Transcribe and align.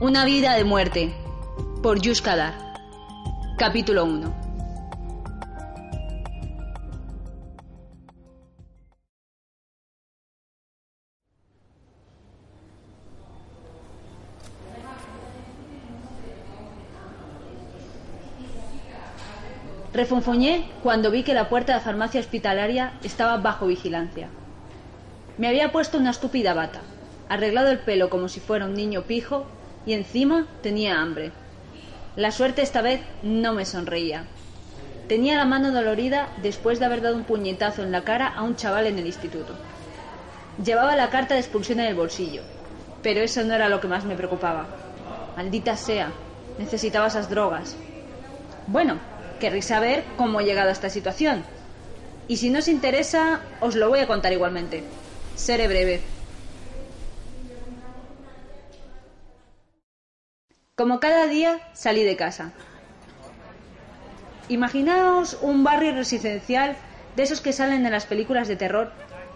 Una 0.00 0.24
vida 0.24 0.54
de 0.54 0.62
muerte, 0.62 1.12
por 1.82 2.00
Yush 2.00 2.22
Kadar. 2.22 2.54
Capítulo 3.58 4.04
1. 4.04 4.32
Refonfoñé 19.92 20.70
cuando 20.84 21.10
vi 21.10 21.24
que 21.24 21.34
la 21.34 21.48
puerta 21.48 21.74
de 21.74 21.80
farmacia 21.80 22.20
hospitalaria 22.20 22.92
estaba 23.02 23.38
bajo 23.38 23.66
vigilancia. 23.66 24.28
Me 25.38 25.48
había 25.48 25.72
puesto 25.72 25.98
una 25.98 26.10
estúpida 26.10 26.54
bata, 26.54 26.82
arreglado 27.28 27.72
el 27.72 27.80
pelo 27.80 28.10
como 28.10 28.28
si 28.28 28.38
fuera 28.38 28.66
un 28.66 28.74
niño 28.74 29.02
pijo 29.02 29.57
y 29.88 29.94
encima 29.94 30.46
tenía 30.62 31.00
hambre. 31.00 31.32
La 32.14 32.30
suerte 32.30 32.60
esta 32.60 32.82
vez 32.82 33.00
no 33.22 33.54
me 33.54 33.64
sonreía. 33.64 34.24
Tenía 35.08 35.38
la 35.38 35.46
mano 35.46 35.72
dolorida 35.72 36.28
después 36.42 36.78
de 36.78 36.84
haber 36.84 37.00
dado 37.00 37.16
un 37.16 37.24
puñetazo 37.24 37.82
en 37.82 37.90
la 37.90 38.04
cara 38.04 38.28
a 38.28 38.42
un 38.42 38.54
chaval 38.54 38.86
en 38.86 38.98
el 38.98 39.06
instituto. 39.06 39.54
Llevaba 40.62 40.94
la 40.94 41.08
carta 41.08 41.32
de 41.32 41.40
expulsión 41.40 41.80
en 41.80 41.86
el 41.86 41.94
bolsillo, 41.94 42.42
pero 43.02 43.20
eso 43.20 43.42
no 43.44 43.54
era 43.54 43.70
lo 43.70 43.80
que 43.80 43.88
más 43.88 44.04
me 44.04 44.14
preocupaba. 44.14 44.66
Maldita 45.38 45.74
sea, 45.74 46.12
necesitaba 46.58 47.06
esas 47.06 47.30
drogas. 47.30 47.74
Bueno, 48.66 48.98
querréis 49.40 49.64
saber 49.64 50.04
cómo 50.18 50.42
he 50.42 50.44
llegado 50.44 50.68
a 50.68 50.72
esta 50.72 50.90
situación. 50.90 51.44
Y 52.26 52.36
si 52.36 52.50
no 52.50 52.58
os 52.58 52.68
interesa, 52.68 53.40
os 53.62 53.74
lo 53.74 53.88
voy 53.88 54.00
a 54.00 54.06
contar 54.06 54.34
igualmente. 54.34 54.84
Seré 55.34 55.66
breve. 55.66 56.17
Como 60.78 61.00
cada 61.00 61.26
día 61.26 61.58
salí 61.74 62.04
de 62.04 62.14
casa. 62.14 62.52
Imaginaos 64.48 65.36
un 65.42 65.64
barrio 65.64 65.92
residencial 65.92 66.76
de 67.16 67.24
esos 67.24 67.40
que 67.40 67.52
salen 67.52 67.84
en 67.84 67.90
las 67.90 68.06
películas 68.06 68.46
de 68.46 68.54
terror 68.54 68.92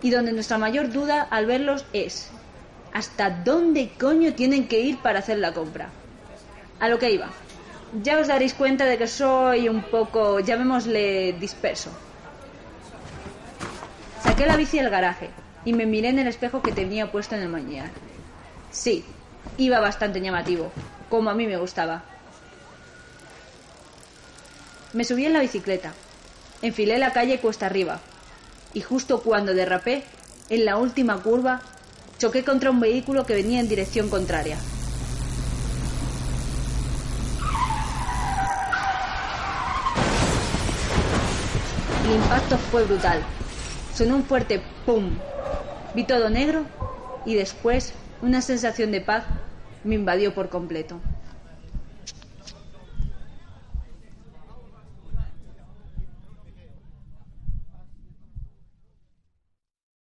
y 0.00 0.10
donde 0.10 0.30
nuestra 0.30 0.58
mayor 0.58 0.92
duda 0.92 1.26
al 1.28 1.46
verlos 1.46 1.86
es 1.92 2.30
¿hasta 2.92 3.30
dónde 3.30 3.90
coño 3.98 4.34
tienen 4.34 4.68
que 4.68 4.78
ir 4.78 4.98
para 4.98 5.18
hacer 5.18 5.38
la 5.38 5.52
compra? 5.52 5.88
A 6.78 6.88
lo 6.88 7.00
que 7.00 7.10
iba. 7.10 7.30
Ya 8.00 8.16
os 8.20 8.28
daréis 8.28 8.54
cuenta 8.54 8.84
de 8.84 8.96
que 8.96 9.08
soy 9.08 9.68
un 9.68 9.82
poco, 9.82 10.38
llamémosle, 10.38 11.32
disperso. 11.32 11.90
Saqué 14.22 14.46
la 14.46 14.56
bici 14.56 14.76
del 14.76 14.88
garaje 14.88 15.30
y 15.64 15.72
me 15.72 15.84
miré 15.84 16.10
en 16.10 16.20
el 16.20 16.28
espejo 16.28 16.62
que 16.62 16.70
tenía 16.70 17.10
puesto 17.10 17.34
en 17.34 17.42
el 17.42 17.48
mañana. 17.48 17.90
Sí, 18.70 19.04
iba 19.58 19.80
bastante 19.80 20.20
llamativo, 20.20 20.70
como 21.14 21.30
a 21.30 21.34
mí 21.34 21.46
me 21.46 21.56
gustaba. 21.56 22.02
Me 24.94 25.04
subí 25.04 25.24
en 25.26 25.32
la 25.32 25.38
bicicleta, 25.38 25.92
enfilé 26.60 26.98
la 26.98 27.12
calle 27.12 27.38
cuesta 27.38 27.66
arriba, 27.66 28.00
y 28.72 28.80
justo 28.80 29.22
cuando 29.22 29.54
derrapé, 29.54 30.02
en 30.48 30.64
la 30.64 30.76
última 30.76 31.22
curva, 31.22 31.62
choqué 32.18 32.42
contra 32.42 32.72
un 32.72 32.80
vehículo 32.80 33.24
que 33.26 33.34
venía 33.34 33.60
en 33.60 33.68
dirección 33.68 34.08
contraria. 34.08 34.58
El 42.04 42.16
impacto 42.16 42.58
fue 42.72 42.82
brutal. 42.82 43.22
Sonó 43.94 44.16
un 44.16 44.24
fuerte 44.24 44.60
¡pum! 44.84 45.12
Vi 45.94 46.02
todo 46.02 46.28
negro 46.28 46.64
y 47.24 47.36
después 47.36 47.92
una 48.20 48.42
sensación 48.42 48.90
de 48.90 49.00
paz 49.00 49.22
me 49.84 49.94
invadió 49.94 50.34
por 50.34 50.48
completo. 50.48 51.00